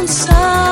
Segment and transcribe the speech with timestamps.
[0.00, 0.69] I'm sorry.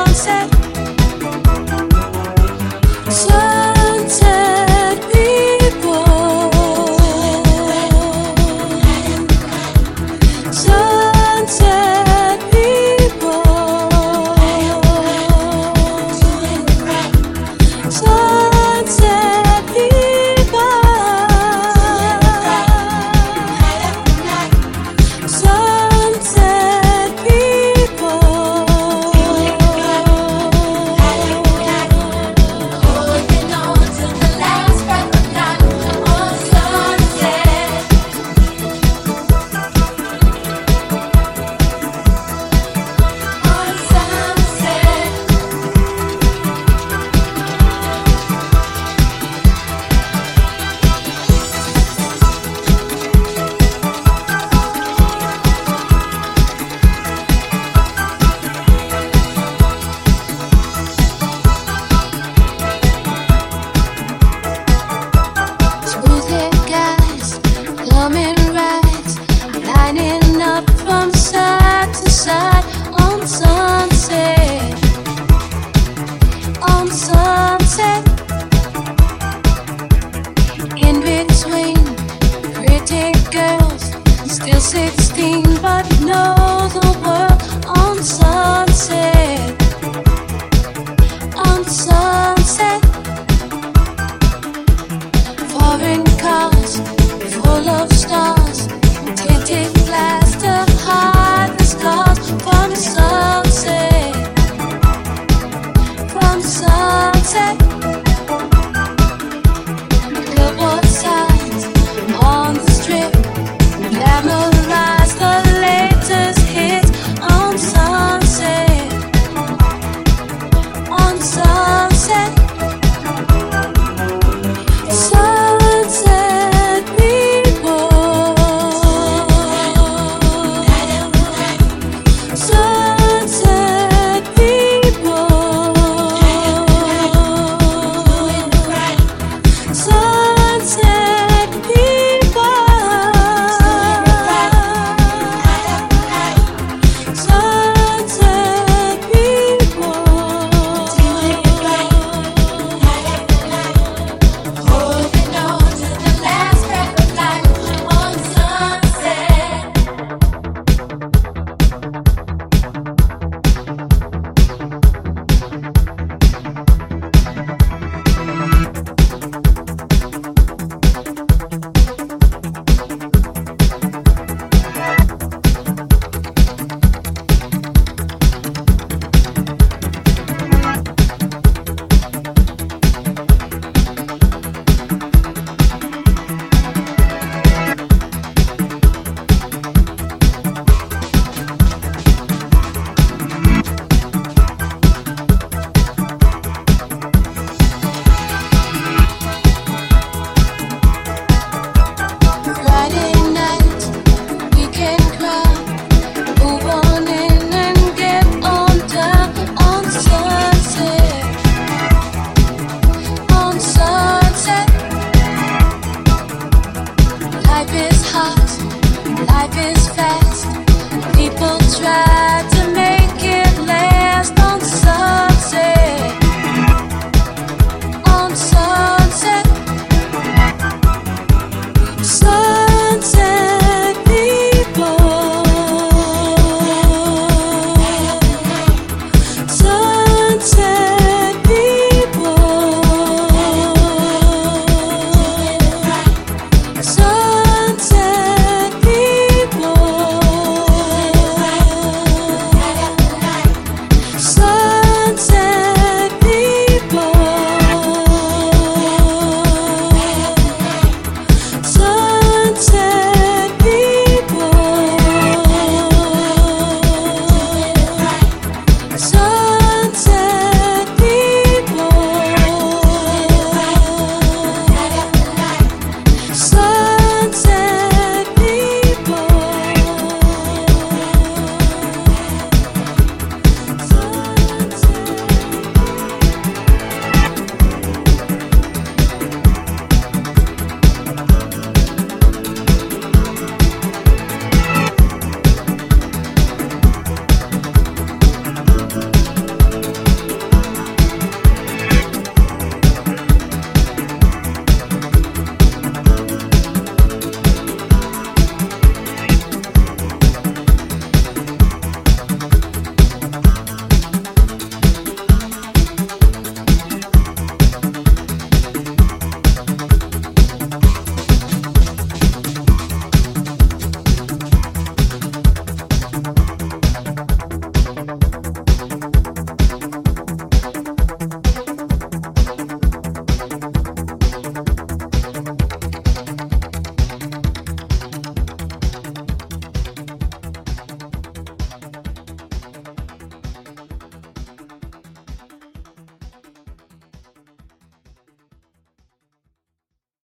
[82.89, 83.91] romantic girls.
[84.31, 86.35] Still 16, but no,
[86.73, 86.98] the